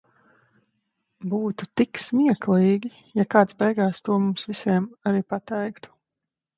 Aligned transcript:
Būtu 1.33 1.67
tik 1.83 2.01
smieklīgi, 2.05 2.93
ja 3.23 3.29
kāds 3.37 3.61
beigās 3.63 4.03
to 4.09 4.21
mums 4.27 4.53
visiem 4.53 4.93
arī 5.11 5.27
pateiktu. 5.37 5.99